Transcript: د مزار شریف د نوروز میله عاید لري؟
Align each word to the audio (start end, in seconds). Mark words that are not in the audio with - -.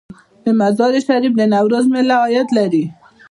د 0.43 0.45
مزار 0.59 0.93
شریف 1.07 1.33
د 1.37 1.41
نوروز 1.53 1.85
میله 1.93 2.15
عاید 2.23 2.47
لري؟ 2.57 2.83